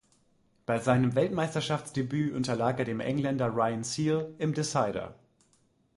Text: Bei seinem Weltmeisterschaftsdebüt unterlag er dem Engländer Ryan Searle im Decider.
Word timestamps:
Bei 0.65 0.79
seinem 0.79 1.13
Weltmeisterschaftsdebüt 1.13 2.33
unterlag 2.33 2.79
er 2.79 2.85
dem 2.85 3.01
Engländer 3.01 3.55
Ryan 3.55 3.83
Searle 3.83 4.33
im 4.39 4.51
Decider. 4.55 5.13